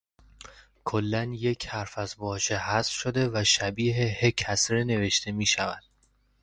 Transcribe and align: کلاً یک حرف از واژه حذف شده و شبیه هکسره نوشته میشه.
کلاً 0.85 1.23
یک 1.23 1.67
حرف 1.67 1.97
از 1.97 2.15
واژه 2.17 2.57
حذف 2.57 2.91
شده 2.91 3.29
و 3.33 3.43
شبیه 3.43 3.93
هکسره 3.95 4.83
نوشته 4.83 5.31
میشه. 5.31 5.77